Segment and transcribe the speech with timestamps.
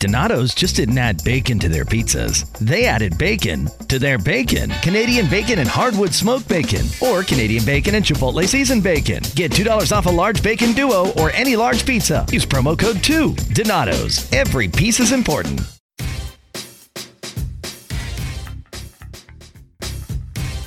[0.00, 2.48] Donato's just didn't add bacon to their pizzas.
[2.58, 4.70] They added bacon to their bacon.
[4.80, 9.24] Canadian bacon and hardwood smoked bacon, or Canadian bacon and Chipotle seasoned bacon.
[9.34, 12.24] Get $2 off a large bacon duo or any large pizza.
[12.30, 13.34] Use promo code 2.
[13.52, 14.32] Donato's.
[14.32, 15.62] Every piece is important.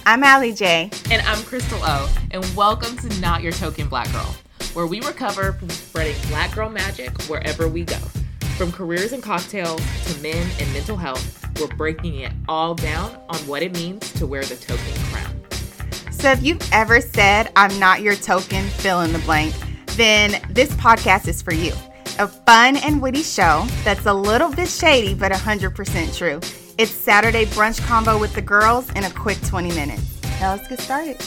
[0.05, 0.89] I'm Alliee J.
[1.09, 2.13] And I'm Crystal O.
[2.31, 4.35] And welcome to Not Your Token Black Girl,
[4.73, 7.97] where we recover from spreading black girl magic wherever we go.
[8.57, 13.37] From careers and cocktails to men and mental health, we're breaking it all down on
[13.47, 15.41] what it means to wear the token crown.
[16.11, 19.55] So if you've ever said, I'm not your token, fill in the blank,
[19.95, 21.73] then this podcast is for you.
[22.19, 26.39] A fun and witty show that's a little bit shady, but 100% true.
[26.77, 30.21] It's Saturday brunch combo with the girls in a quick 20 minutes.
[30.39, 31.17] Now let's get started.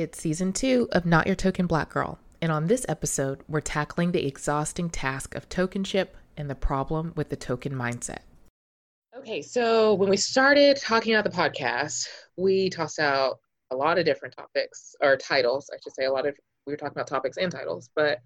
[0.00, 2.18] It's season two of Not Your Token Black Girl.
[2.40, 7.28] And on this episode, we're tackling the exhausting task of tokenship and the problem with
[7.28, 8.20] the token mindset.
[9.14, 12.06] Okay, so when we started talking about the podcast,
[12.38, 13.40] we tossed out
[13.70, 16.06] a lot of different topics or titles, I should say.
[16.06, 16.34] A lot of
[16.66, 18.20] we were talking about topics and titles, but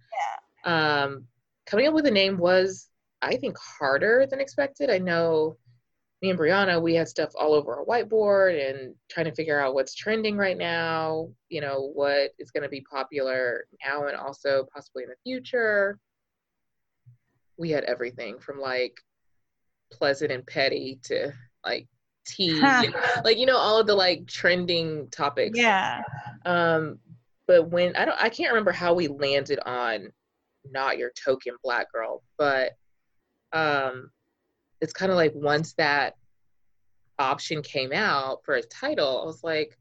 [0.65, 1.03] yeah.
[1.03, 1.25] um,
[1.67, 2.89] coming up with a name was,
[3.21, 4.91] I think, harder than expected.
[4.91, 5.57] I know
[6.25, 9.75] me and Brianna, we had stuff all over our whiteboard and trying to figure out
[9.75, 14.67] what's trending right now, you know, what is going to be popular now and also
[14.73, 15.99] possibly in the future.
[17.59, 18.99] We had everything from like
[19.93, 21.89] pleasant and petty to like
[22.27, 22.59] tea,
[23.23, 25.59] like, you know, all of the like trending topics.
[25.59, 26.01] Yeah.
[26.47, 27.01] Um,
[27.47, 30.09] but when I don't, I can't remember how we landed on
[30.65, 32.73] not your token black girl, but
[33.53, 34.09] um,
[34.85, 36.15] it's kind of like once that
[37.19, 39.79] option came out for a title, I was like,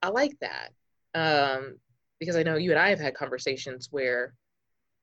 [0.00, 0.70] I like that.
[1.14, 1.78] Um,
[2.20, 4.34] because I know you and I have had conversations where,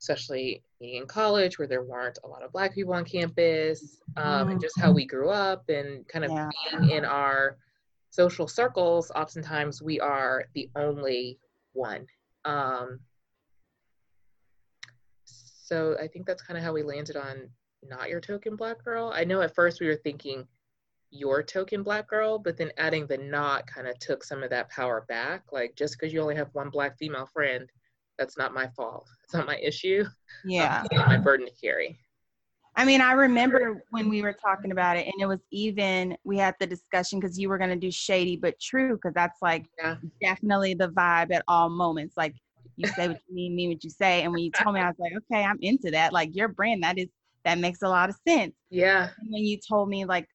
[0.01, 4.51] especially in college, where there weren't a lot of Black people on campus, um, mm-hmm.
[4.51, 6.49] and just how we grew up and kind of yeah.
[6.71, 7.57] being in our
[8.09, 11.39] social circles, oftentimes we are the only
[11.73, 12.07] one.
[12.45, 13.01] Um,
[15.25, 17.49] so I think that's kind of how we landed on
[17.87, 19.11] not your token black girl.
[19.13, 20.47] I know at first we were thinking
[21.11, 24.69] your token black girl, but then adding the not kind of took some of that
[24.69, 25.43] power back.
[25.51, 27.69] Like just because you only have one black female friend,
[28.17, 29.07] that's not my fault.
[29.23, 30.05] It's not my issue.
[30.45, 30.83] Yeah.
[30.91, 31.97] It's my burden to carry.
[32.75, 36.37] I mean, I remember when we were talking about it, and it was even we
[36.37, 39.65] had the discussion because you were going to do shady but true, because that's like
[39.77, 39.95] yeah.
[40.21, 42.15] definitely the vibe at all moments.
[42.15, 42.35] Like
[42.77, 44.23] you say what you mean, mean what you say.
[44.23, 46.13] And when you told me, I was like, okay, I'm into that.
[46.13, 47.09] Like your brand, that is
[47.45, 48.53] that makes a lot of sense.
[48.69, 49.09] Yeah.
[49.19, 50.27] And when you told me like,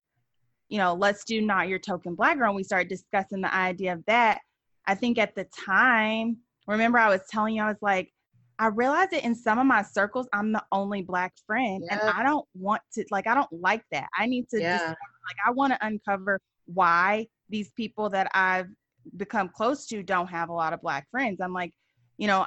[0.69, 3.93] you know, let's do not your token black girl, and we started discussing the idea
[3.93, 4.41] of that.
[4.87, 8.11] I think at the time, remember I was telling you, I was like,
[8.59, 11.83] I realized that in some of my circles, I'm the only black friend.
[11.85, 11.99] Yeah.
[12.01, 14.09] And I don't want to like I don't like that.
[14.17, 14.89] I need to yeah.
[14.89, 18.69] like I want to uncover why these people that I've
[19.17, 21.41] become close to don't have a lot of black friends.
[21.41, 21.73] I'm like,
[22.17, 22.47] you know,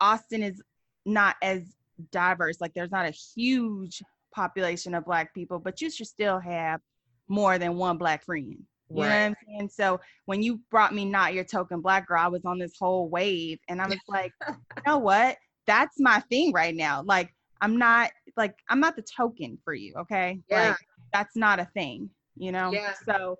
[0.00, 0.62] Austin is
[1.04, 1.62] not as
[2.10, 2.60] diverse.
[2.60, 4.02] Like there's not a huge
[4.34, 6.80] population of black people, but you should still have
[7.28, 8.56] more than one black friend.
[8.88, 9.08] You right.
[9.08, 9.70] know what I'm saying?
[9.70, 13.08] So when you brought me not your token black girl, I was on this whole
[13.08, 15.36] wave and I was like, you know what?
[15.66, 17.02] That's my thing right now.
[17.04, 20.40] Like I'm not like I'm not the token for you, okay?
[20.48, 20.68] Yeah.
[20.68, 20.76] Like
[21.12, 22.72] that's not a thing, you know?
[22.72, 22.92] Yeah.
[23.04, 23.38] So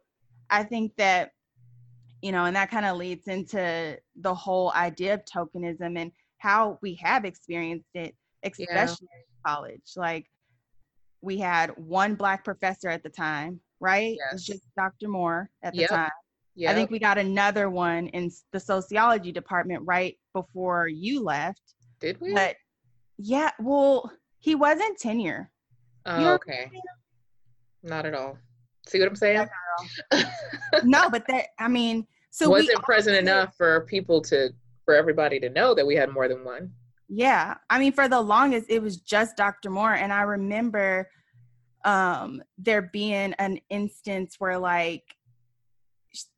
[0.51, 1.31] I think that
[2.23, 6.79] you know, and that kind of leads into the whole idea of tokenism and how
[6.83, 8.17] we have experienced it,
[8.53, 9.51] especially yeah.
[9.53, 9.93] college.
[9.97, 10.27] Like
[11.21, 14.17] we had one black professor at the time, right?
[14.19, 14.31] Yes.
[14.31, 15.09] It was just Dr.
[15.09, 15.91] Moore at the yep.
[15.91, 16.11] time.
[16.57, 16.71] Yep.
[16.71, 21.61] I think we got another one in the sociology department right before you left.
[22.01, 22.33] Did we?
[22.33, 22.57] But
[23.19, 25.51] yeah, well, he was not tenure.
[26.07, 26.71] Oh, you know okay.
[27.83, 28.39] Not at all.
[28.87, 29.49] See what I'm saying?
[30.85, 34.51] no, but that I mean, so wasn't present enough for people to
[34.85, 36.73] for everybody to know that we had more than one.
[37.09, 39.71] Yeah, I mean, for the longest, it was just Dr.
[39.71, 41.09] Moore, and I remember
[41.85, 45.05] um, there being an instance where like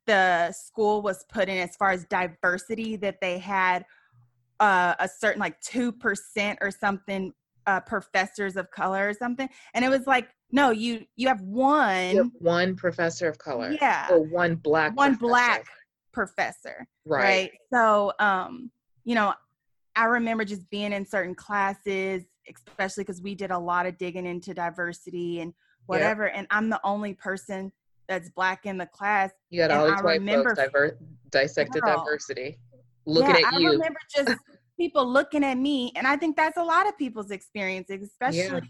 [0.07, 3.85] the school was put in as far as diversity that they had
[4.61, 7.33] uh, a certain like two percent or something
[7.67, 12.11] uh, professors of color or something, and it was like no, you you have one
[12.11, 13.77] you have one professor of color.
[13.81, 14.09] Yeah.
[14.11, 15.29] Or one black one professor.
[15.29, 15.67] black
[16.13, 16.87] professor.
[17.05, 17.23] Right.
[17.23, 17.51] right.
[17.73, 18.71] So um,
[19.05, 19.35] you know,
[19.99, 24.27] I remember just being in certain classes, especially because we did a lot of digging
[24.27, 25.53] into diversity and
[25.87, 26.27] whatever.
[26.29, 26.35] Yeah.
[26.37, 27.73] And I'm the only person
[28.07, 29.33] that's black in the class.
[29.51, 30.99] You had all these white remember, folks diver-
[31.31, 32.61] dissected girl, diversity,
[33.07, 33.71] looking yeah, at you.
[33.71, 34.37] I remember just
[34.79, 38.61] people looking at me, and I think that's a lot of people's experiences, especially, yeah.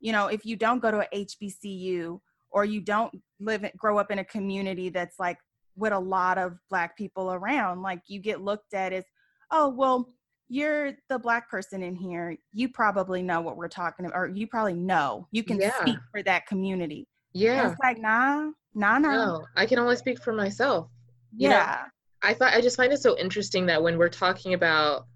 [0.00, 2.20] you know, if you don't go to a HBCU
[2.50, 5.38] or you don't live grow up in a community that's like
[5.76, 9.04] with a lot of black people around, like you get looked at as,
[9.50, 10.12] oh, well,
[10.48, 12.36] you're the black person in here.
[12.52, 15.28] You probably know what we're talking about, or you probably know.
[15.30, 15.78] You can yeah.
[15.80, 17.06] speak for that community.
[17.32, 17.62] Yeah.
[17.62, 19.26] And it's like, nah, nah, nah.
[19.26, 20.88] No, I can only speak for myself.
[21.36, 21.82] You yeah.
[21.82, 25.06] Know, I thought I just find it so interesting that when we're talking about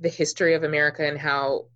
[0.00, 1.66] the history of America and how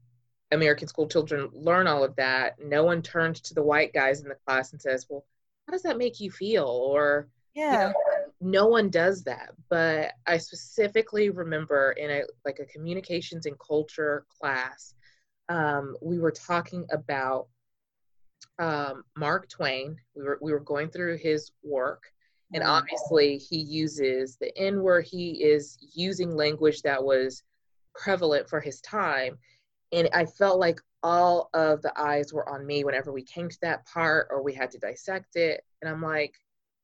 [0.52, 4.29] American school children learn all of that, no one turns to the white guys in
[4.29, 5.25] the class and says, Well,
[5.67, 6.67] how does that make you feel?
[6.67, 7.73] Or, yeah.
[7.73, 7.94] You know,
[8.41, 9.51] no one does that.
[9.69, 14.95] But I specifically remember in a like a communications and culture class,
[15.49, 17.47] um, we were talking about
[18.59, 19.97] um, Mark Twain.
[20.15, 22.03] We were we were going through his work,
[22.53, 22.73] and mm-hmm.
[22.73, 25.07] obviously he uses the N word.
[25.07, 27.43] He is using language that was
[27.95, 29.39] prevalent for his time,
[29.93, 33.59] and I felt like all of the eyes were on me whenever we came to
[33.61, 35.63] that part or we had to dissect it.
[35.83, 36.35] And I'm like,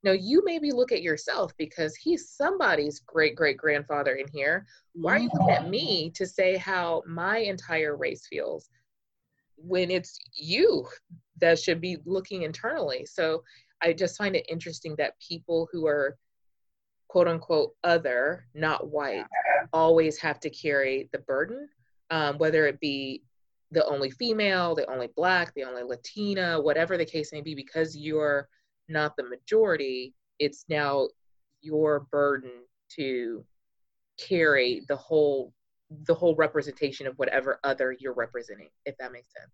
[0.03, 4.67] no, you maybe look at yourself because he's somebody's great great grandfather in here.
[4.95, 8.71] Why are you looking at me to say how my entire race feels
[9.57, 10.87] when it's you
[11.41, 13.07] that should be looking internally.
[13.07, 13.43] So
[13.83, 16.17] I just find it interesting that people who are
[17.09, 19.25] quote unquote other, not white,
[19.73, 21.69] always have to carry the burden,
[22.11, 23.25] um, whether it be
[23.73, 27.97] the only female, the only black, the only Latina, whatever the case may be, because
[27.97, 28.49] you're
[28.91, 31.09] not the majority, it's now
[31.63, 32.51] your burden
[32.97, 33.45] to
[34.19, 35.53] carry the whole
[36.05, 39.51] the whole representation of whatever other you're representing if that makes sense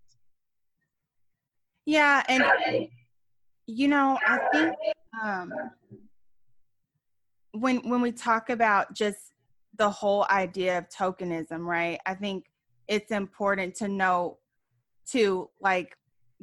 [1.87, 2.45] yeah, and
[3.67, 4.75] you know, I think
[5.23, 5.53] um,
[7.53, 9.33] when when we talk about just
[9.77, 12.01] the whole idea of tokenism, right?
[12.05, 12.47] I think
[12.89, 14.39] it's important to know
[15.13, 15.97] to like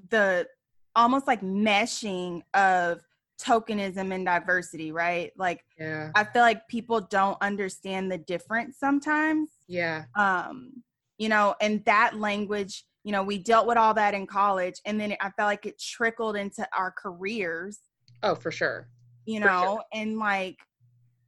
[0.09, 0.47] the
[0.95, 3.01] almost like meshing of
[3.41, 5.31] tokenism and diversity, right?
[5.37, 6.11] Like yeah.
[6.15, 9.49] I feel like people don't understand the difference sometimes.
[9.67, 10.05] Yeah.
[10.15, 10.83] Um,
[11.17, 14.99] you know, and that language you know, we dealt with all that in college and
[14.99, 17.79] then I felt like it trickled into our careers.
[18.23, 18.87] Oh, for sure.
[19.25, 19.83] You know, sure.
[19.93, 20.57] and like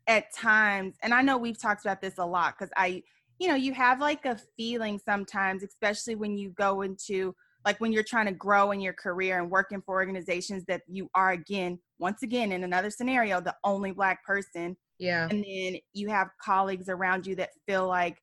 [0.08, 3.04] at times, and I know we've talked about this a lot because I,
[3.40, 7.36] you know, you have like a feeling sometimes, especially when you go into
[7.66, 11.10] like when you're trying to grow in your career and working for organizations that you
[11.16, 14.78] are again, once again, in another scenario, the only black person.
[15.00, 15.28] Yeah.
[15.30, 18.18] And then you have colleagues around you that feel like,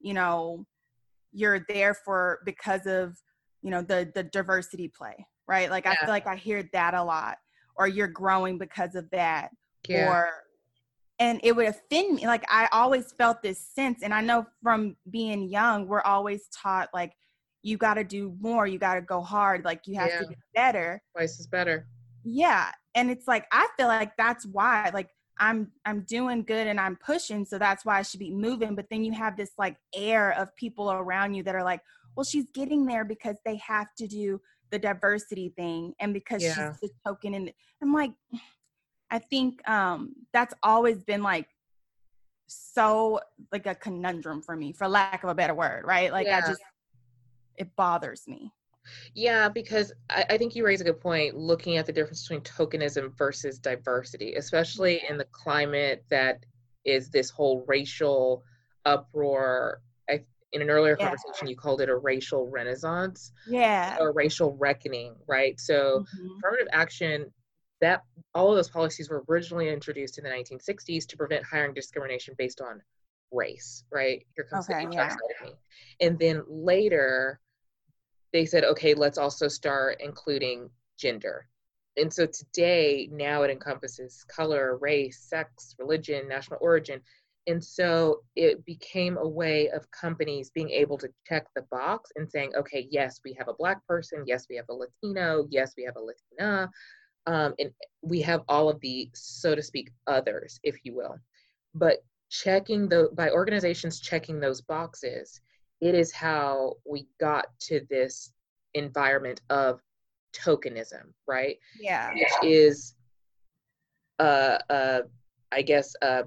[0.00, 0.66] you know,
[1.32, 3.16] you're there for because of
[3.62, 5.92] you know the the diversity play right like yeah.
[5.92, 7.36] i feel like i hear that a lot
[7.76, 9.50] or you're growing because of that
[9.88, 10.10] yeah.
[10.10, 10.30] or
[11.18, 14.96] and it would offend me like i always felt this sense and i know from
[15.10, 17.12] being young we're always taught like
[17.62, 20.18] you got to do more you got to go hard like you have yeah.
[20.18, 21.86] to get better twice is better
[22.24, 25.08] yeah and it's like i feel like that's why like
[25.40, 28.74] I'm I'm doing good and I'm pushing, so that's why I should be moving.
[28.74, 31.80] But then you have this like air of people around you that are like,
[32.16, 36.72] well, she's getting there because they have to do the diversity thing and because yeah.
[36.72, 38.12] she's the token and I'm like,
[39.10, 41.48] I think um that's always been like
[42.48, 43.20] so
[43.52, 46.12] like a conundrum for me, for lack of a better word, right?
[46.12, 46.40] Like yeah.
[46.42, 46.60] I just
[47.58, 48.52] it bothers me.
[49.14, 52.40] Yeah, because I, I, think you raise a good point looking at the difference between
[52.40, 56.44] tokenism versus diversity, especially in the climate that
[56.84, 58.44] is this whole racial
[58.86, 59.82] uproar.
[60.08, 61.08] I, in an earlier yeah.
[61.08, 63.32] conversation, you called it a racial renaissance.
[63.46, 63.96] Yeah.
[64.00, 65.60] Or racial reckoning, right?
[65.60, 66.38] So, mm-hmm.
[66.38, 67.32] affirmative action,
[67.80, 68.02] that
[68.34, 72.60] all of those policies were originally introduced in the 1960s to prevent hiring discrimination based
[72.60, 72.82] on
[73.30, 74.24] race, right?
[74.34, 75.14] Here comes okay, the yeah.
[75.44, 75.52] me.
[76.00, 77.40] And then later,
[78.32, 81.48] they said, okay, let's also start including gender.
[81.96, 87.00] And so today, now it encompasses color, race, sex, religion, national origin.
[87.48, 92.30] And so it became a way of companies being able to check the box and
[92.30, 94.24] saying, okay, yes, we have a Black person.
[94.26, 95.46] Yes, we have a Latino.
[95.50, 96.70] Yes, we have a Latina.
[97.26, 97.70] Um, and
[98.02, 101.18] we have all of the, so to speak, others, if you will.
[101.74, 105.40] But checking the, by organizations checking those boxes,
[105.80, 108.32] it is how we got to this
[108.74, 109.80] environment of
[110.32, 111.58] tokenism, right?
[111.80, 112.12] Yeah.
[112.12, 112.94] Which is,
[114.18, 115.00] uh, uh,
[115.52, 116.24] I guess, a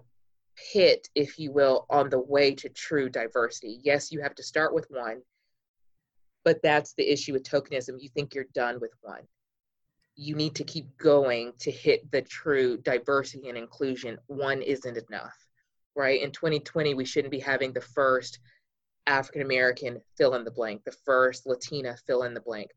[0.73, 3.79] pit, if you will, on the way to true diversity.
[3.83, 5.21] Yes, you have to start with one,
[6.43, 7.99] but that's the issue with tokenism.
[7.99, 9.21] You think you're done with one.
[10.15, 14.17] You need to keep going to hit the true diversity and inclusion.
[14.27, 15.35] One isn't enough,
[15.95, 16.21] right?
[16.21, 18.39] In 2020, we shouldn't be having the first
[19.07, 22.71] African American fill in the blank, the first Latina fill in the blank.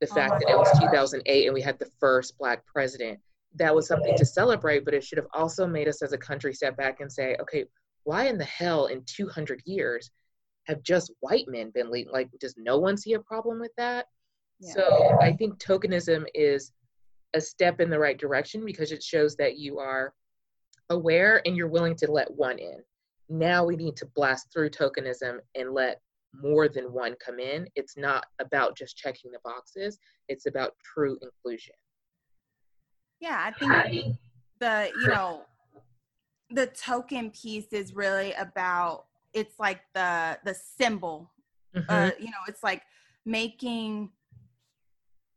[0.00, 3.18] The oh, fact oh that it was 2008 and we had the first Black president
[3.56, 6.52] that was something to celebrate, but it should have also made us as a country
[6.52, 7.64] step back and say, okay,
[8.04, 10.10] why in the hell in 200 years
[10.64, 12.12] have just white men been leading?
[12.12, 14.06] Like, does no one see a problem with that?
[14.60, 14.72] Yeah.
[14.74, 16.72] So I think tokenism is
[17.34, 20.12] a step in the right direction because it shows that you are
[20.90, 22.82] aware and you're willing to let one in.
[23.28, 26.00] Now we need to blast through tokenism and let
[26.32, 27.66] more than one come in.
[27.74, 31.74] It's not about just checking the boxes, it's about true inclusion.
[33.20, 34.16] Yeah, I think
[34.60, 35.42] the, you know,
[36.50, 41.30] the token piece is really about it's like the the symbol.
[41.76, 41.84] Mm-hmm.
[41.88, 42.82] Uh, you know, it's like
[43.24, 44.10] making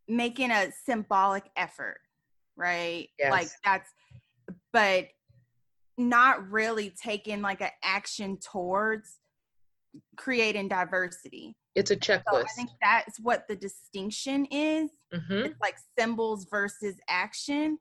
[0.07, 1.99] making a symbolic effort,
[2.55, 3.09] right?
[3.17, 3.31] Yes.
[3.31, 3.89] Like that's
[4.71, 5.07] but
[5.99, 9.17] not really taking like an action towards
[10.17, 11.55] creating diversity.
[11.75, 12.23] It's a checklist.
[12.31, 14.89] So I think that's what the distinction is.
[15.13, 15.45] Mm-hmm.
[15.45, 17.77] It's like symbols versus action.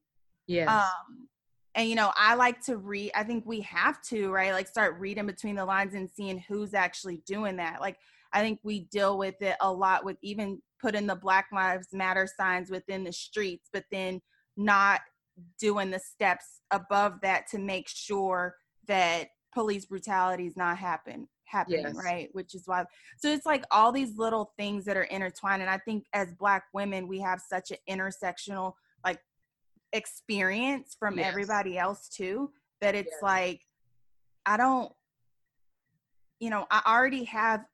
[0.46, 0.68] Yes.
[0.68, 1.28] Um,
[1.74, 3.12] and you know, I like to read.
[3.14, 4.52] I think we have to, right?
[4.52, 7.80] Like start reading between the lines and seeing who's actually doing that.
[7.80, 7.98] Like
[8.32, 12.28] I think we deal with it a lot with even putting the Black Lives Matter
[12.36, 14.20] signs within the streets, but then
[14.56, 15.00] not
[15.58, 18.54] doing the steps above that to make sure
[18.86, 21.96] that police brutality is not happen happening yes.
[22.04, 22.84] right which is why
[23.18, 26.64] so it's like all these little things that are intertwined and i think as black
[26.74, 29.18] women we have such an intersectional like
[29.92, 31.26] experience from yes.
[31.26, 33.22] everybody else too that it's yes.
[33.22, 33.60] like
[34.44, 34.92] i don't
[36.38, 37.64] you know i already have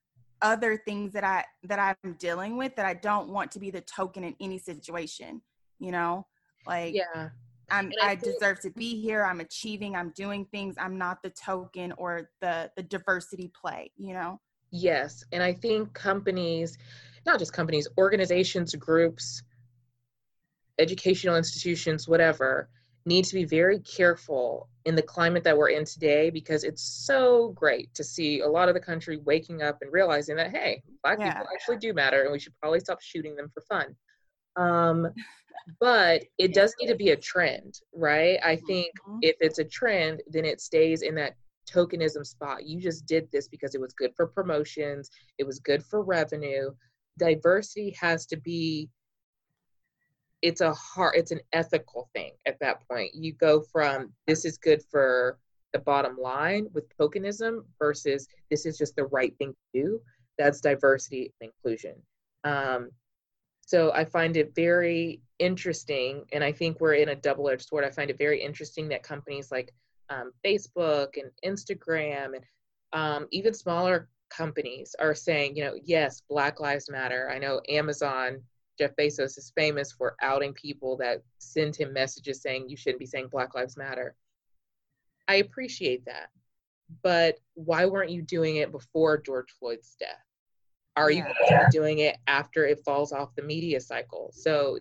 [0.41, 3.81] other things that i that i'm dealing with that i don't want to be the
[3.81, 5.43] token in any situation
[5.81, 6.25] you know
[6.67, 7.31] like yeah
[7.71, 9.25] I'm I, I deserve to be here.
[9.25, 9.97] I'm achieving.
[9.97, 10.75] I'm doing things.
[10.79, 13.91] I'm not the token or the the diversity play.
[13.97, 14.41] You know.
[14.71, 16.77] Yes, and I think companies,
[17.27, 19.43] not just companies, organizations, groups,
[20.79, 22.69] educational institutions, whatever,
[23.07, 27.51] need to be very careful in the climate that we're in today because it's so
[27.51, 31.19] great to see a lot of the country waking up and realizing that hey, black
[31.19, 31.35] yeah.
[31.35, 33.95] people actually do matter, and we should probably stop shooting them for fun.
[34.57, 35.09] Um,
[35.81, 38.39] but it does need to be a trend, right?
[38.45, 39.19] I think mm-hmm.
[39.23, 41.37] if it's a trend, then it stays in that
[41.71, 42.67] tokenism spot.
[42.67, 46.71] You just did this because it was good for promotions, it was good for revenue.
[47.19, 48.89] Diversity has to be
[50.43, 53.15] it's a hard it's an ethical thing at that point.
[53.15, 55.39] You go from this is good for
[55.73, 60.01] the bottom line with tokenism versus this is just the right thing to do.
[60.39, 61.95] That's diversity and inclusion.
[62.45, 62.91] Um,
[63.67, 67.85] so I find it very interesting, and I think we're in a double edged sword.
[67.85, 69.73] I find it very interesting that companies like
[70.11, 72.45] um, Facebook and Instagram and
[72.93, 77.31] um, even smaller companies are saying, you know, yes, Black Lives Matter.
[77.33, 78.43] I know Amazon,
[78.79, 83.07] Jeff Bezos is famous for outing people that send him messages saying you shouldn't be
[83.07, 84.15] saying Black Lives Matter.
[85.27, 86.29] I appreciate that.
[87.03, 90.23] But why weren't you doing it before George Floyd's death?
[90.97, 91.33] Are yeah.
[91.51, 94.31] you doing it after it falls off the media cycle?
[94.33, 94.79] So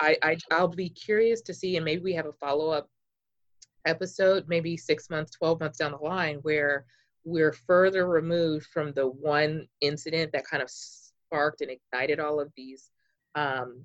[0.00, 2.88] I, I I'll be curious to see, and maybe we have a follow up
[3.84, 6.86] episode, maybe six months, twelve months down the line, where
[7.24, 12.50] we're further removed from the one incident that kind of sparked and ignited all of
[12.56, 12.90] these
[13.34, 13.84] um,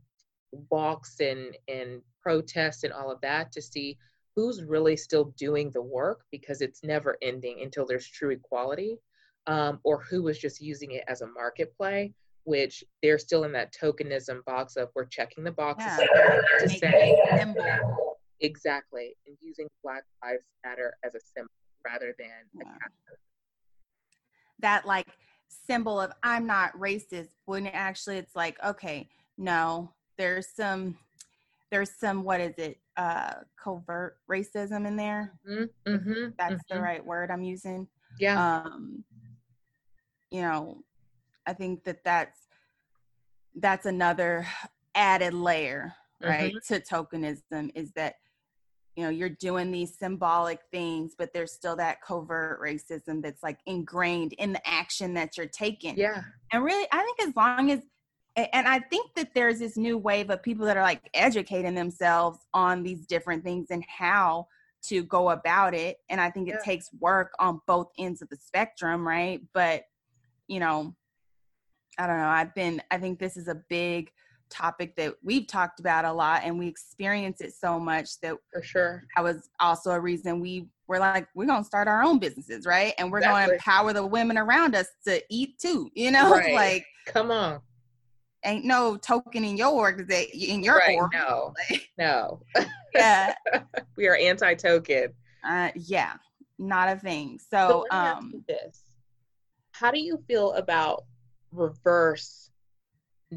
[0.69, 3.97] walks and and protests and all of that to see
[4.35, 8.97] who's really still doing the work because it's never ending until there's true equality
[9.47, 12.13] um, or who was just using it as a market play,
[12.45, 16.41] which they're still in that tokenism box of we're checking the boxes yeah.
[16.59, 17.17] to say
[18.41, 21.49] exactly and using Black Lives Matter as a symbol
[21.85, 22.71] rather than yeah.
[24.59, 25.07] that like
[25.47, 29.07] symbol of I'm not racist when actually it's like okay
[29.37, 30.97] no there's some
[31.71, 36.75] there's some what is it uh covert racism in there mm-hmm, that's mm-hmm.
[36.75, 37.87] the right word i'm using
[38.19, 39.03] yeah um
[40.33, 40.83] you know
[41.45, 42.39] i think that that's
[43.55, 44.45] that's another
[44.95, 46.73] added layer right mm-hmm.
[46.73, 48.15] to tokenism is that
[48.95, 53.59] you know you're doing these symbolic things but there's still that covert racism that's like
[53.65, 57.79] ingrained in the action that you're taking yeah and really i think as long as
[58.35, 62.39] and i think that there's this new wave of people that are like educating themselves
[62.53, 64.47] on these different things and how
[64.81, 66.65] to go about it and i think it yeah.
[66.65, 69.83] takes work on both ends of the spectrum right but
[70.53, 70.95] you know
[71.97, 74.11] i don't know i've been i think this is a big
[74.53, 78.61] topic that we've talked about a lot and we experience it so much that for
[78.61, 79.03] sure.
[79.15, 82.93] that was also a reason we were like we're to start our own businesses right?
[82.99, 83.47] And we're exactly.
[83.47, 86.29] to empower the women around us to eat too you know?
[86.33, 86.53] Right.
[86.53, 87.61] like come on.
[88.45, 91.11] ain't no token in your organization in your right, org.
[91.13, 91.53] no.
[91.97, 92.41] No.
[92.93, 93.33] Yeah.
[93.97, 95.13] We are anti-token.
[95.43, 96.13] Uh yeah.
[96.59, 97.39] Not a thing.
[97.39, 98.82] So, so um this
[99.73, 101.03] how do you feel about
[101.51, 102.49] reverse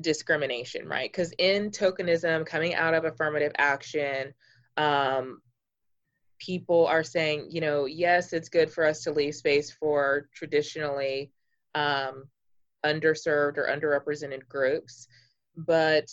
[0.01, 4.33] discrimination right because in tokenism coming out of affirmative action
[4.77, 5.41] um
[6.39, 11.33] people are saying you know yes it's good for us to leave space for traditionally
[11.75, 12.25] um
[12.87, 15.09] underserved or underrepresented groups.
[15.57, 16.07] But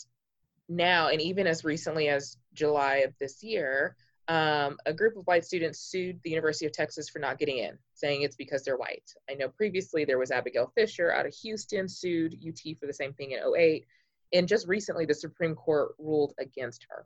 [0.68, 3.96] now, and even as recently as July of this year,
[4.27, 7.77] um, a group of white students sued the University of Texas for not getting in,
[7.94, 9.12] saying it's because they're white.
[9.30, 13.13] I know previously there was Abigail Fisher out of Houston sued UT for the same
[13.13, 13.86] thing in 08.
[14.32, 17.06] And just recently, the Supreme Court ruled against her.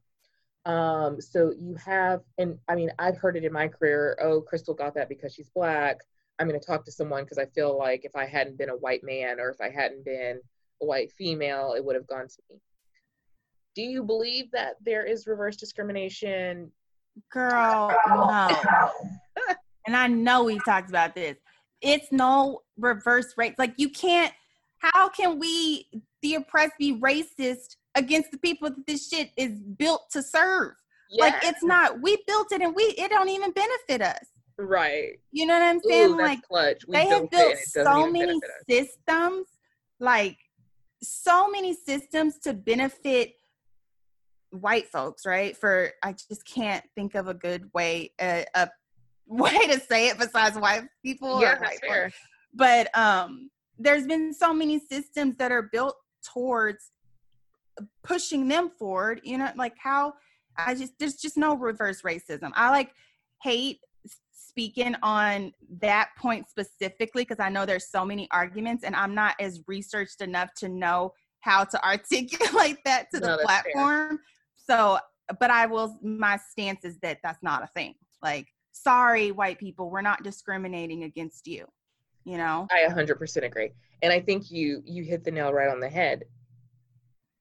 [0.71, 4.73] Um, so you have, and I mean, I've heard it in my career oh, Crystal
[4.73, 5.97] got that because she's black.
[6.39, 8.75] I'm going to talk to someone because I feel like if I hadn't been a
[8.75, 10.39] white man or if I hadn't been
[10.81, 12.61] a white female, it would have gone to me.
[13.75, 16.71] Do you believe that there is reverse discrimination?
[17.31, 18.49] Girl, no.
[19.85, 21.37] and I know we've talked about this.
[21.81, 23.55] It's no reverse race.
[23.57, 24.33] Like you can't.
[24.79, 25.87] How can we,
[26.21, 30.73] the oppressed, be racist against the people that this shit is built to serve?
[31.11, 32.01] Like it's not.
[32.01, 34.25] We built it, and we it don't even benefit us.
[34.59, 35.19] Right.
[35.31, 36.11] You know what I'm saying?
[36.11, 36.39] Ooh, like
[36.89, 39.47] they have built so many systems,
[39.99, 40.37] like
[41.01, 43.33] so many systems to benefit
[44.51, 45.55] white folks, right?
[45.55, 48.69] For I just can't think of a good way uh, a
[49.27, 51.41] way to say it besides white people.
[51.41, 52.11] Yeah, white fair.
[52.53, 56.91] But um, there's been so many systems that are built towards
[58.03, 59.21] pushing them forward.
[59.23, 60.13] You know, like how
[60.57, 62.51] I just there's just no reverse racism.
[62.55, 62.93] I like
[63.41, 63.79] hate
[64.31, 69.35] speaking on that point specifically because I know there's so many arguments and I'm not
[69.39, 74.19] as researched enough to know how to articulate that to no, the platform.
[74.69, 74.99] So,
[75.39, 77.95] but I will, my stance is that that's not a thing.
[78.21, 81.65] Like, sorry, white people, we're not discriminating against you.
[82.25, 82.67] You know?
[82.71, 83.71] I 100% agree.
[84.01, 86.23] And I think you you hit the nail right on the head.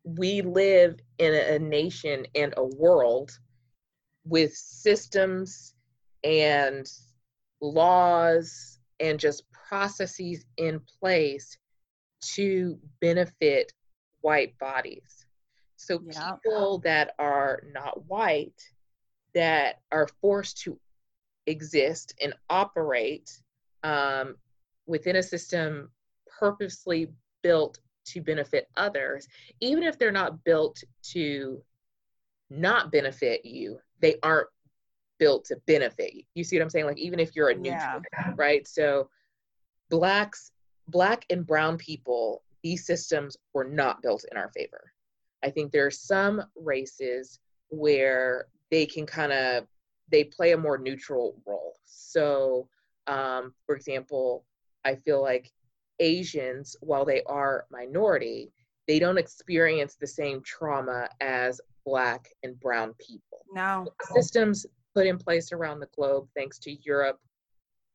[0.04, 3.30] We live in a nation and a world
[4.24, 5.74] with systems
[6.24, 6.86] and
[7.60, 11.58] laws and just processes in place
[12.34, 13.72] to benefit
[14.20, 15.25] white bodies.
[15.76, 16.32] So yeah.
[16.32, 18.60] people that are not white
[19.34, 20.78] that are forced to
[21.46, 23.30] exist and operate
[23.82, 24.36] um,
[24.86, 25.90] within a system
[26.38, 27.08] purposely
[27.42, 29.28] built to benefit others,
[29.60, 31.62] even if they're not built to
[32.50, 34.48] not benefit you, they aren't
[35.18, 36.22] built to benefit you.
[36.34, 36.86] You see what I'm saying?
[36.86, 38.32] Like even if you're a neutral, yeah.
[38.36, 38.66] right?
[38.66, 39.08] So
[39.90, 40.52] blacks,
[40.88, 44.92] black and brown people, these systems were not built in our favor.
[45.44, 49.66] I think there are some races where they can kind of
[50.10, 51.74] they play a more neutral role.
[51.84, 52.68] So,
[53.06, 54.44] um, for example,
[54.84, 55.50] I feel like
[55.98, 58.52] Asians, while they are minority,
[58.86, 63.44] they don't experience the same trauma as black and brown people.
[63.52, 63.88] No.
[64.14, 67.18] Systems put in place around the globe, thanks to Europe,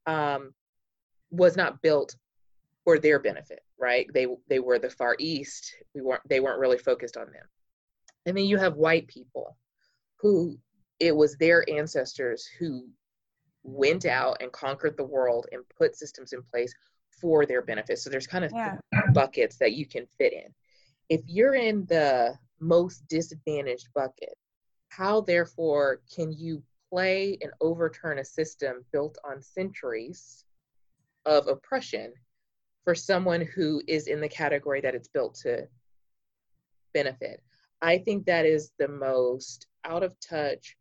[0.05, 0.53] um,
[1.29, 2.15] was not built
[2.83, 4.07] for their benefit, right?
[4.13, 5.73] They they were the Far East.
[5.95, 6.21] We weren't.
[6.29, 7.45] They weren't really focused on them.
[8.25, 9.57] And then you have white people,
[10.19, 10.57] who
[10.99, 12.87] it was their ancestors who
[13.63, 16.73] went out and conquered the world and put systems in place
[17.19, 17.99] for their benefit.
[17.99, 18.77] So there's kind of yeah.
[19.13, 20.53] buckets that you can fit in.
[21.09, 24.35] If you're in the most disadvantaged bucket,
[24.89, 30.45] how therefore can you play and overturn a system built on centuries
[31.25, 32.13] of oppression
[32.83, 35.67] for someone who is in the category that it's built to
[36.93, 37.41] benefit.
[37.81, 40.77] I think that is the most out of touch,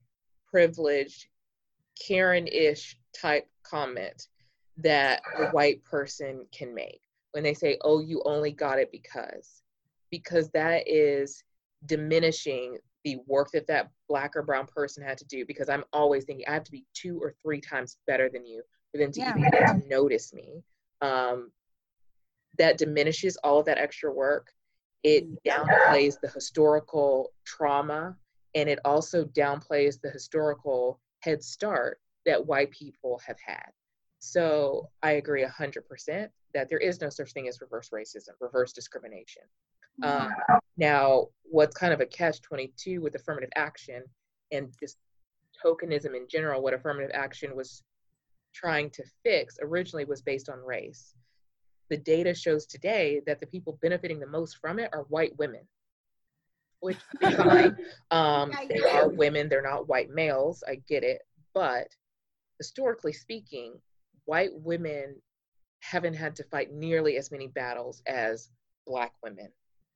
[0.50, 1.26] privileged,
[2.06, 4.28] Karen ish type comment
[4.78, 7.00] that a white person can make
[7.32, 9.62] when they say, oh, you only got it because.
[10.10, 11.44] Because that is
[11.86, 16.24] diminishing the work that that black or brown person had to do because i'm always
[16.24, 19.20] thinking i have to be two or three times better than you for them to
[19.20, 19.30] yeah.
[19.30, 20.62] even get to notice me
[21.02, 21.50] um,
[22.60, 24.52] that diminishes all of that extra work
[25.02, 28.14] it downplays the historical trauma
[28.54, 33.70] and it also downplays the historical head start that white people have had.
[34.18, 39.42] So I agree 100% that there is no such thing as reverse racism, reverse discrimination.
[40.02, 40.30] Um,
[40.76, 44.02] now, what's kind of a catch 22 with affirmative action
[44.52, 44.98] and just
[45.64, 47.82] tokenism in general, what affirmative action was
[48.54, 51.14] trying to fix originally was based on race.
[51.90, 55.62] The data shows today that the people benefiting the most from it are white women,
[56.80, 56.98] which.
[58.12, 60.64] Um, they are women, they're not white males.
[60.66, 61.22] I get it.
[61.54, 61.88] But
[62.58, 63.74] historically speaking,
[64.24, 65.14] white women
[65.80, 68.50] haven't had to fight nearly as many battles as
[68.86, 69.48] Black women,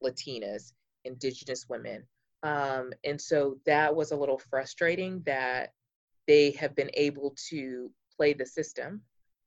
[0.02, 0.72] Latinas,
[1.04, 2.04] Indigenous women.
[2.42, 5.72] Um, and so that was a little frustrating that
[6.26, 9.02] they have been able to play the system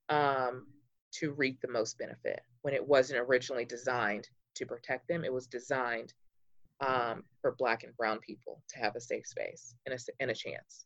[0.09, 0.67] um,
[1.13, 5.23] to reap the most benefit when it wasn't originally designed to protect them.
[5.23, 6.13] It was designed
[6.85, 10.35] um, for Black and Brown people to have a safe space and a, and a
[10.35, 10.85] chance.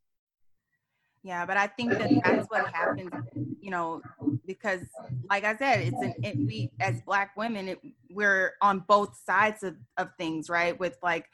[1.24, 3.12] Yeah, but I think that that's what happens,
[3.60, 4.02] you know,
[4.48, 4.82] because
[5.30, 7.80] like I said, it's an it, we as Black women, it,
[8.10, 10.80] we're on both sides of, of things, right?
[10.80, 11.28] With like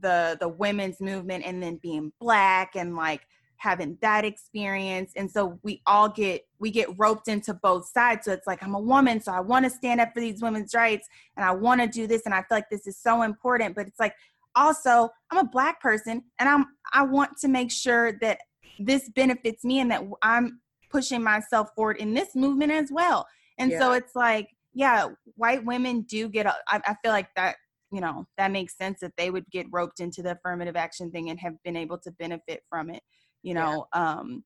[0.00, 3.22] the the women's movement and then being Black and like
[3.64, 5.12] having that experience.
[5.16, 8.26] And so we all get we get roped into both sides.
[8.26, 10.74] So it's like i'm a woman so i want to stand up for these women's
[10.74, 13.74] rights and i want to do this and i feel like this is so important.
[13.74, 14.14] But it's like
[14.54, 18.38] also i'm a black person and i'm i want to make sure that
[18.78, 23.26] this benefits me and that i'm pushing myself forward in this movement as well.
[23.58, 23.78] And yeah.
[23.80, 27.56] so it's like yeah white women do get a, I, I feel like that
[27.90, 31.30] you know that makes sense that they would get roped into the affirmative action thing
[31.30, 33.02] and have been able to benefit from it
[33.44, 34.16] you know yeah.
[34.16, 34.42] um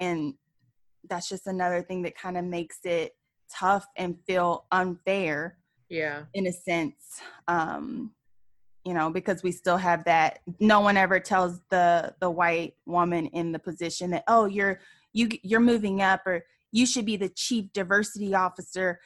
[0.00, 0.34] and
[1.08, 3.14] that's just another thing that kind of makes it
[3.54, 5.58] tough and feel unfair
[5.88, 8.10] yeah in a sense um
[8.84, 13.26] you know because we still have that no one ever tells the the white woman
[13.26, 14.80] in the position that oh you're
[15.12, 18.98] you you're moving up or you should be the chief diversity officer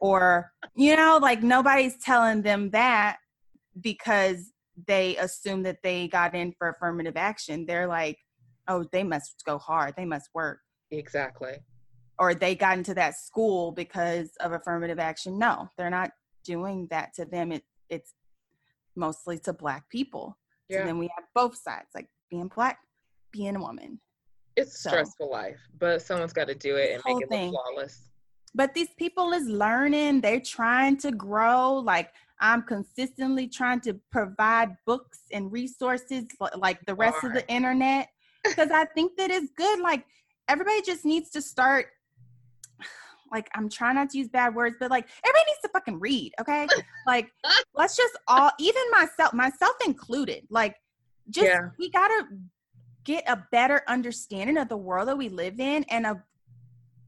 [0.00, 3.16] or you know like nobody's telling them that
[3.80, 4.52] because
[4.86, 8.18] they assume that they got in for affirmative action they're like
[8.70, 10.60] oh, they must go hard, they must work.
[10.90, 11.54] Exactly.
[12.18, 15.38] Or they got into that school because of affirmative action.
[15.38, 16.12] No, they're not
[16.44, 17.52] doing that to them.
[17.52, 18.14] It, it's
[18.96, 20.38] mostly to black people.
[20.68, 20.80] Yeah.
[20.80, 22.78] So then we have both sides, like being black,
[23.32, 24.00] being a woman.
[24.56, 27.50] It's so, stressful life, but someone's got to do it and make it thing.
[27.50, 28.10] look flawless.
[28.54, 30.20] But these people is learning.
[30.20, 31.74] They're trying to grow.
[31.74, 36.24] Like I'm consistently trying to provide books and resources
[36.56, 38.08] like the rest of the internet
[38.44, 39.80] because I think that is good.
[39.80, 40.04] Like
[40.48, 41.86] everybody just needs to start.
[43.32, 46.32] Like I'm trying not to use bad words, but like everybody needs to fucking read,
[46.40, 46.66] okay?
[47.06, 47.30] like
[47.74, 50.46] let's just all, even myself, myself included.
[50.50, 50.74] Like
[51.28, 51.68] just yeah.
[51.78, 52.24] we gotta
[53.04, 56.22] get a better understanding of the world that we live in and a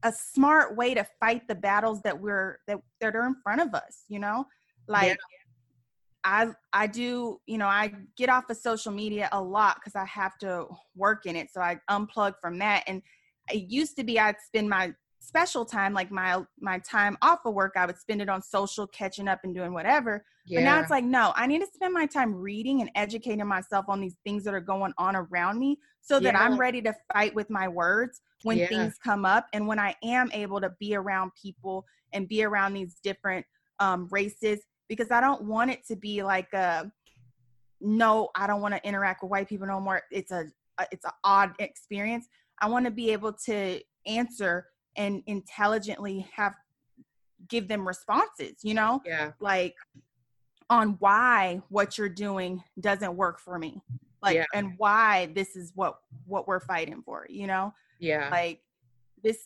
[0.05, 3.73] a smart way to fight the battles that we're that that are in front of
[3.73, 4.03] us.
[4.07, 4.45] You know,
[4.87, 5.09] like.
[5.09, 5.15] Yeah
[6.23, 10.05] I I do, you know, I get off of social media a lot because I
[10.05, 11.51] have to work in it.
[11.51, 12.83] So I unplug from that.
[12.87, 13.01] And
[13.51, 17.53] it used to be I'd spend my special time, like my my time off of
[17.53, 20.25] work, I would spend it on social, catching up and doing whatever.
[20.45, 20.59] Yeah.
[20.59, 23.85] But now it's like, no, I need to spend my time reading and educating myself
[23.87, 26.41] on these things that are going on around me so that yeah.
[26.41, 28.67] I'm ready to fight with my words when yeah.
[28.67, 32.73] things come up and when I am able to be around people and be around
[32.73, 33.45] these different
[33.79, 36.91] um, races because I don't want it to be like a
[37.81, 40.01] no, I don't want to interact with white people no more.
[40.11, 40.45] It's a,
[40.77, 42.27] a it's an odd experience.
[42.61, 46.55] I want to be able to answer and intelligently have
[47.47, 49.01] give them responses, you know?
[49.05, 49.31] Yeah.
[49.39, 49.75] Like
[50.69, 53.81] on why what you're doing doesn't work for me.
[54.21, 54.45] Like yeah.
[54.53, 57.73] and why this is what what we're fighting for, you know?
[57.99, 58.29] Yeah.
[58.31, 58.61] Like
[59.23, 59.39] this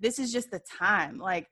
[0.00, 1.18] this is just the time.
[1.18, 1.48] Like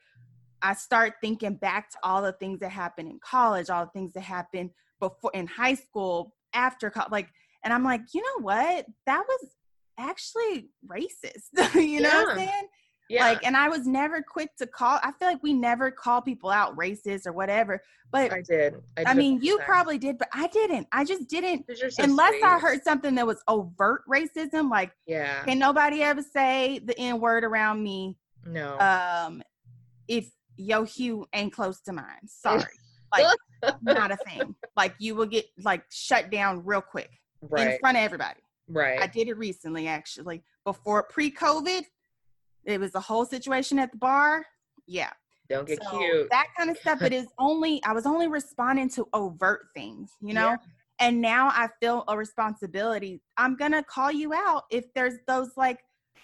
[0.63, 4.13] I start thinking back to all the things that happened in college, all the things
[4.15, 7.29] that happened before in high school, after college, like,
[7.65, 8.87] and I'm like, you know what?
[9.07, 9.51] That was
[9.99, 11.51] actually racist.
[11.75, 12.23] you know yeah.
[12.23, 12.69] what I'm saying?
[13.09, 13.25] Yeah.
[13.25, 15.01] Like, and I was never quick to call.
[15.03, 17.83] I feel like we never call people out racist or whatever.
[18.11, 18.75] But I did.
[18.99, 20.87] I, I mean, you probably did, but I didn't.
[20.93, 21.67] I just didn't.
[21.91, 22.45] So unless sweet.
[22.45, 27.21] I heard something that was overt racism, like, yeah, can nobody ever say the N
[27.21, 28.17] word around me?
[28.47, 28.79] No.
[28.79, 29.43] Um,
[30.07, 32.27] if yo hue ain't close to mine.
[32.27, 32.65] Sorry.
[33.13, 33.27] like
[33.83, 34.55] not a thing.
[34.77, 37.11] Like you will get like shut down real quick
[37.43, 37.69] right.
[37.69, 38.41] in front of everybody.
[38.69, 39.01] Right.
[39.01, 40.43] I did it recently actually.
[40.65, 41.83] Before pre-COVID,
[42.65, 44.45] it was a whole situation at the bar.
[44.87, 45.11] Yeah.
[45.49, 46.29] Don't get so cute.
[46.31, 46.99] That kind of stuff.
[47.01, 50.51] But It is only I was only responding to overt things, you know?
[50.51, 50.57] Yeah.
[51.01, 53.23] And now I feel a responsibility.
[53.37, 55.79] I'm gonna call you out if there's those like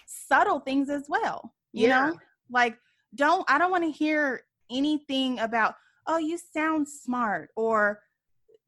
[0.06, 1.54] subtle things as well.
[1.72, 2.06] You Yeah.
[2.08, 2.18] know,
[2.50, 2.76] like
[3.14, 5.74] don't I don't want to hear anything about
[6.06, 8.00] oh you sound smart or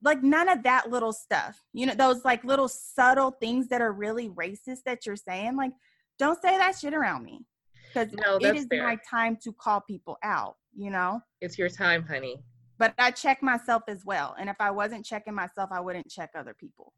[0.02, 1.60] like none of that little stuff.
[1.72, 5.56] You know, those like little subtle things that are really racist that you're saying.
[5.56, 5.72] Like,
[6.18, 7.44] don't say that shit around me
[7.88, 8.84] because No, it is fair.
[8.84, 10.56] my time to call people out.
[10.76, 12.42] You know, It's your time, honey.
[12.78, 14.36] but I check myself as well.
[14.38, 16.92] And if I wasn't checking myself, I wouldn't check other people.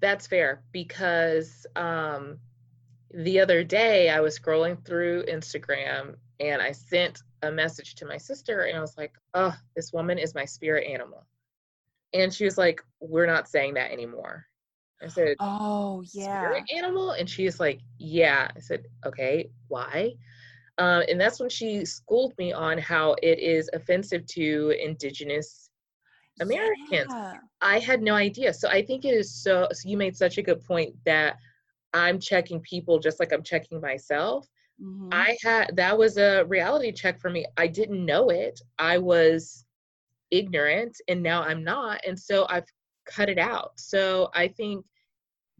[0.00, 2.38] That's fair because um,
[3.12, 8.16] the other day I was scrolling through Instagram and I sent a message to my
[8.16, 11.24] sister and I was like, oh, this woman is my spirit animal.
[12.12, 14.46] And she was like, we're not saying that anymore.
[15.02, 16.40] I said, Oh yeah.
[16.40, 17.12] spirit animal?
[17.12, 18.48] And she's like, yeah.
[18.56, 20.14] I said, okay, why?
[20.78, 25.70] Um, and that's when she schooled me on how it is offensive to indigenous
[26.40, 27.06] Americans.
[27.10, 27.34] Yeah.
[27.60, 28.52] I had no idea.
[28.52, 31.36] So I think it is so, so you made such a good point that
[31.92, 34.48] I'm checking people just like I'm checking myself.
[34.78, 35.10] Mhm.
[35.12, 37.46] I had that was a reality check for me.
[37.56, 38.60] I didn't know it.
[38.78, 39.66] I was
[40.30, 42.00] ignorant and now I'm not.
[42.06, 42.66] And so I've
[43.06, 43.78] cut it out.
[43.80, 44.86] So I think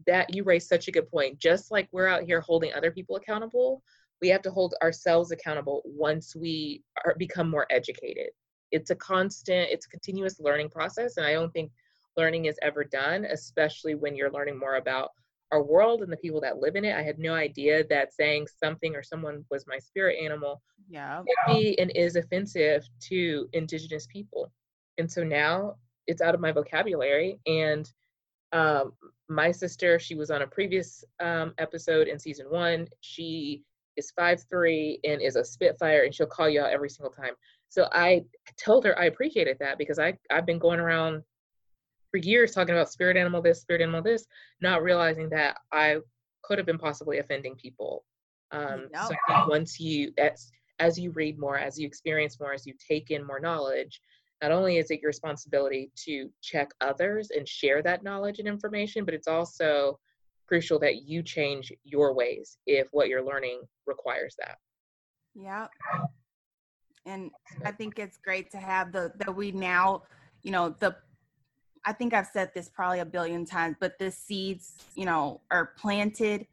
[0.07, 1.39] that you raised such a good point.
[1.39, 3.83] Just like we're out here holding other people accountable,
[4.21, 8.29] we have to hold ourselves accountable once we are become more educated.
[8.71, 11.17] It's a constant, it's a continuous learning process.
[11.17, 11.71] And I don't think
[12.17, 15.11] learning is ever done, especially when you're learning more about
[15.51, 16.95] our world and the people that live in it.
[16.95, 21.19] I had no idea that saying something or someone was my spirit animal yeah.
[21.19, 24.51] could be and is offensive to indigenous people.
[24.97, 25.75] And so now
[26.07, 27.39] it's out of my vocabulary.
[27.45, 27.91] And
[28.51, 28.93] um,
[29.29, 32.87] my sister, she was on a previous um, episode in season one.
[33.01, 33.63] She
[33.97, 37.33] is five three and is a spitfire, and she'll call you out every single time.
[37.69, 38.23] So I
[38.57, 41.23] told her I appreciated that because I I've been going around
[42.15, 44.25] for years talking about spirit animal this, spirit animal this,
[44.61, 45.97] not realizing that I
[46.43, 48.05] could have been possibly offending people.
[48.51, 50.49] Um, so I think once you as
[50.79, 53.99] as you read more, as you experience more, as you take in more knowledge,
[54.41, 59.03] not only is it your responsibility to check others and share that knowledge and information,
[59.03, 59.99] but it's also
[60.47, 64.57] crucial that you change your ways if what you're learning requires that.
[65.33, 65.67] Yeah.
[67.05, 67.31] And
[67.65, 70.03] I think it's great to have the that we now,
[70.43, 70.95] you know, the
[71.85, 75.71] I think I've said this probably a billion times, but the seeds, you know, are
[75.77, 76.47] planted,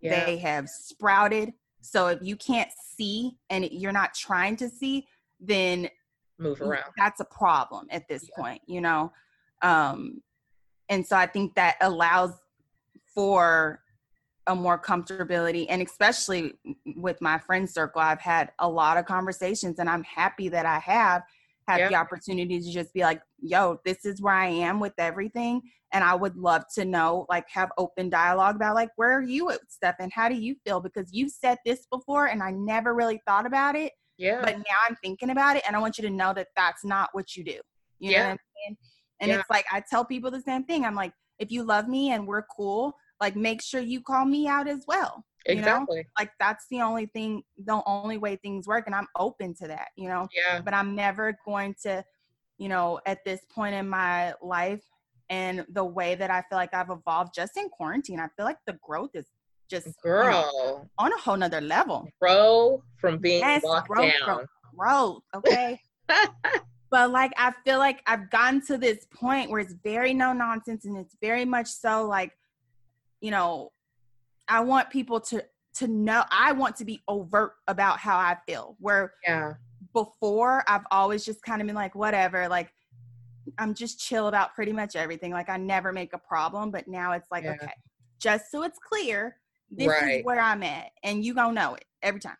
[0.00, 0.24] Yeah.
[0.24, 1.52] they have sprouted.
[1.80, 5.06] So if you can't see and you're not trying to see,
[5.40, 5.88] then
[6.38, 6.92] Move around.
[6.96, 8.42] that's a problem at this Yeah.
[8.42, 9.12] point, you know.
[9.62, 10.22] Um
[10.88, 12.32] and so I think that allows
[13.14, 13.80] for
[14.48, 16.54] a more comfortability and especially
[16.96, 20.80] with my friend circle I've had a lot of conversations and I'm happy that I
[20.80, 21.22] have
[21.80, 21.88] Yeah.
[21.88, 26.02] the opportunity to just be like yo this is where I am with everything and
[26.04, 29.60] I would love to know like have open dialogue about like where are you at
[29.70, 33.20] stuff and how do you feel because you've said this before and I never really
[33.26, 34.40] thought about it Yeah.
[34.42, 37.08] but now I'm thinking about it, and I want you to know that that's not
[37.12, 37.58] what you do.
[37.98, 38.24] You know Yeah.
[38.24, 38.76] what I'm saying?
[39.20, 39.38] And Yeah.
[39.40, 40.84] it's like I tell people the same thing.
[40.84, 44.48] I'm like, if you love me and we're cool, like make sure you call me
[44.48, 45.24] out as well.
[45.48, 45.62] you know?
[45.68, 46.04] exactly.
[46.18, 49.88] Like that's the only thing, the only way things work, and I'm open to that.
[49.96, 50.60] You know, Yeah.
[50.64, 52.04] but I'm never going to,
[52.58, 54.82] you know, at this point in my life
[55.30, 58.58] and the way that I feel like I've evolved just in quarantine, I feel like
[58.66, 59.26] the growth is
[59.70, 62.06] just you know, on a whole nother level.
[62.20, 64.46] grow from being Yes, locked grow down.
[64.76, 65.80] growth, okay?
[66.90, 70.84] but like I feel like I've gotten to this point where it's very no nonsense
[70.84, 72.32] and it's very much so like,
[73.22, 73.72] you know,
[74.48, 75.42] I want people to
[75.76, 78.76] to know I want to be overt about how I feel.
[78.78, 79.54] Where yeah.
[79.94, 82.70] before I've always just kind of been like, whatever, like
[83.58, 85.32] I'm just chill about pretty much everything.
[85.32, 87.52] Like I never make a problem, but now it's like, Yeah.
[87.52, 87.72] okay,
[88.18, 89.36] just so it's clear,
[89.70, 90.18] this Right.
[90.18, 92.36] is where I'm at, and you gonna know it every time.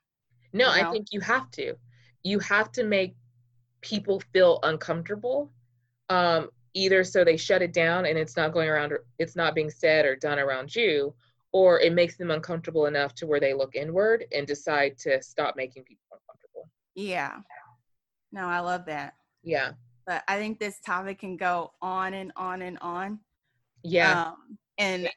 [0.53, 1.75] No, you I think you have to.
[2.25, 3.17] You have to make
[3.81, 5.51] people feel uncomfortable.
[6.11, 9.71] Um, either so they shut it down and it's not going around it's not being
[9.71, 11.15] said or done around you,
[11.53, 15.55] or it makes them uncomfortable enough to where they look inward and decide to stop
[15.57, 16.69] making people uncomfortable.
[16.95, 17.37] Yeah.
[18.33, 19.15] No, I love that.
[19.43, 19.73] Yeah.
[20.07, 23.21] But I think this topic can go on and on and on.
[23.85, 24.29] Yeah.
[24.29, 25.11] Um, and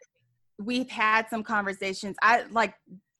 [0.59, 2.17] we've had some conversations.
[2.21, 2.75] I like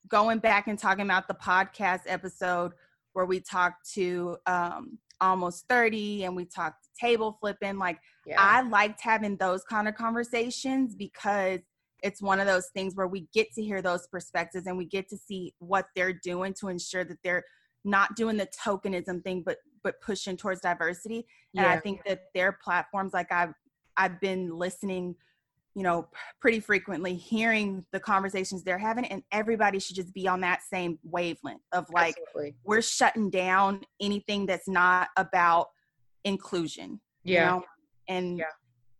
[0.08, 2.72] going back and talking about the podcast episode
[3.14, 7.78] where we talked to um, almost 30 and we talked table flipping.
[7.78, 8.36] Like, yeah.
[8.38, 11.60] I liked having those kind of conversations because
[12.02, 15.08] it's one of those things where we get to hear those perspectives and we get
[15.08, 17.44] to see what they're doing to ensure that they're
[17.84, 21.24] not doing the tokenism thing but but pushing towards diversity
[21.56, 23.54] and i think that their platforms like i've
[23.96, 25.14] i've been listening
[25.76, 26.08] you know,
[26.40, 30.98] pretty frequently hearing the conversations they're having, and everybody should just be on that same
[31.04, 32.56] wavelength of like, Absolutely.
[32.64, 35.68] we're shutting down anything that's not about
[36.24, 36.98] inclusion.
[37.24, 37.40] Yeah.
[37.40, 37.64] You know?
[38.08, 38.44] And Yeah.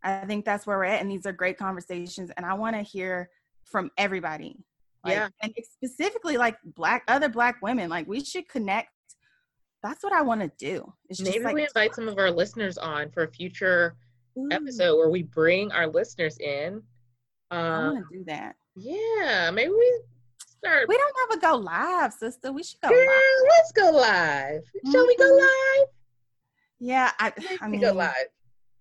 [0.03, 1.01] I think that's where we're at.
[1.01, 2.29] And these are great conversations.
[2.37, 3.31] And I want to hear
[3.63, 4.63] from everybody.
[5.03, 5.29] Like, Yeah.
[5.41, 7.89] And specifically like black other black women.
[7.89, 8.89] Like we should connect.
[9.81, 10.93] That's what I want to do.
[11.09, 13.95] It's just Maybe like we invite some of our listeners on for a future
[14.37, 16.81] ooh, episode where we bring our listeners in.
[17.51, 18.55] I Um, want to do that.
[18.75, 20.01] yeah, maybe we
[20.39, 20.87] start.
[20.87, 22.51] We don't have a go live, sister.
[22.51, 23.49] We should go Girl, live.
[23.49, 24.61] let's go live.
[24.91, 25.37] Shall we go Mhm.
[25.39, 25.87] live?
[26.79, 28.27] Yeah, I, I mean, go live.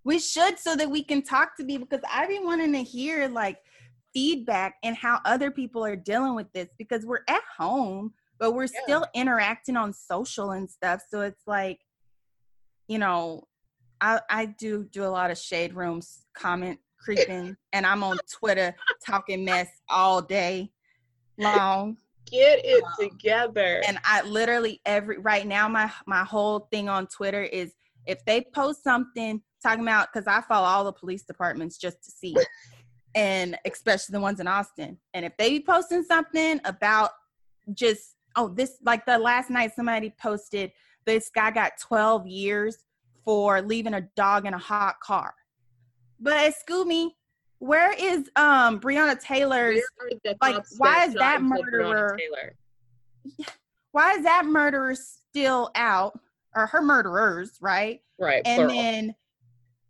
[0.05, 3.27] we should so that we can talk to people because I've been wanting to hear
[3.29, 3.59] like
[4.12, 8.66] feedback and how other people are dealing with this because we're at home, but we're
[8.66, 8.83] Yeah.
[8.83, 11.03] still interacting on social and stuff.
[11.11, 11.81] So it's like,
[12.88, 13.47] you know,
[14.00, 18.74] I I do do a lot of shade rooms comment creeping, and I'm on Twitter
[19.04, 20.72] talking mess all day
[21.38, 21.96] long.
[22.30, 22.90] Get it Wow.
[22.98, 23.82] together.
[23.87, 27.74] and I literally every right now my my whole thing on Twitter is
[28.06, 32.11] if they post something talking about because I follow all the police departments just to
[32.11, 32.37] see,
[33.14, 37.11] and especially the ones in Austin, and if they be posting something about
[37.74, 40.72] just oh this like the last night somebody posted
[41.04, 42.78] this guy got 12 years
[43.26, 45.34] for leaving a dog in a hot car,
[46.18, 47.14] but excuse me,
[47.58, 51.66] where is um Breonna Taylor's Where are the like, why is that shot and killed
[51.66, 52.16] Breonna murderer-
[53.92, 56.18] why is that murderer still out
[56.54, 58.42] or her murderers right Right.
[58.46, 58.74] and plural.
[58.82, 59.14] then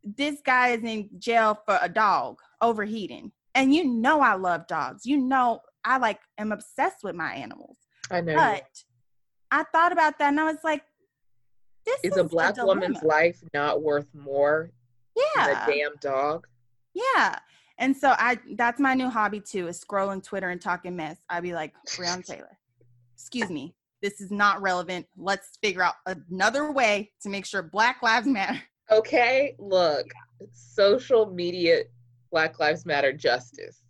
[0.02, 5.04] this guy is in jail for a dog overheating and you know i love dogs
[5.04, 7.76] you know i like am obsessed with my animals
[8.10, 8.34] I know.
[8.34, 8.64] but
[9.50, 10.82] i thought about that and i was like
[11.86, 14.70] this is is a black woman's life not worth more
[15.16, 16.46] yeah than a damn dog?
[16.94, 17.38] yeah.
[17.78, 21.42] And so i that's my new hobby too is scrolling twitter and talking mess i'd
[21.42, 22.58] be like Breonna taylor
[23.14, 25.06] excuse me this is not relevant.
[25.16, 28.62] Let's figure out another way to make sure black lives matter.
[28.90, 30.06] Okay, look,
[30.52, 31.82] social media
[32.30, 33.82] Black Lives Matter justice.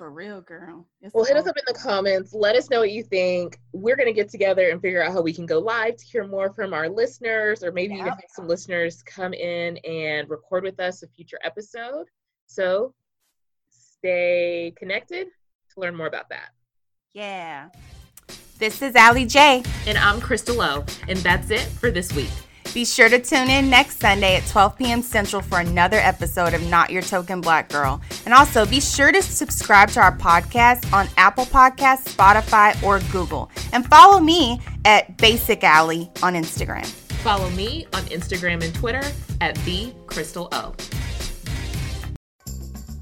[0.00, 2.32] For real girl It's Well, hit us up in the comments.
[2.32, 3.60] Let us know what you think.
[3.74, 6.26] We're going to get together and figure out how we can go live to hear
[6.26, 10.80] more from our listeners, or maybe even have some listeners come in and record with
[10.80, 12.06] us a future episode.
[12.46, 12.94] So
[13.68, 15.26] stay connected
[15.74, 16.48] to learn more about that.
[17.12, 17.68] yeah
[18.58, 19.62] this is Alliee J.
[19.86, 22.30] And I'm Crystal O, and that's it for this week.
[22.72, 25.02] Be sure to tune in next Sunday at 12 p.m.
[25.02, 28.00] Central for another episode of Not Your Token Black Girl.
[28.24, 33.50] And also be sure to subscribe to our podcast on Apple Podcasts, Spotify, or Google.
[33.72, 36.86] And follow me at Basic Alliee on Instagram.
[37.22, 39.02] Follow me on Instagram and Twitter
[39.40, 40.72] at the Crystal O.